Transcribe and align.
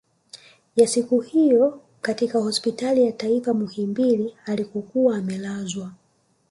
Ya 0.75 0.87
siku 0.87 1.19
hiyo 1.19 1.81
katika 2.01 2.39
hospitali 2.39 3.05
ya 3.05 3.11
taifa 3.11 3.53
Muhimbili 3.53 4.35
alikokuwa 4.45 5.17
amelazwa 5.17 5.91